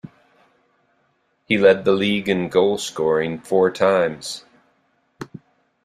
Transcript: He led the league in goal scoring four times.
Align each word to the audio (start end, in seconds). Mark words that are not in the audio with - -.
He 1.45 1.59
led 1.59 1.85
the 1.85 1.91
league 1.91 2.27
in 2.27 2.49
goal 2.49 2.79
scoring 2.79 3.37
four 3.39 3.69
times. 3.69 4.43